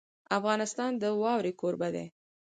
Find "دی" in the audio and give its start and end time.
1.95-2.05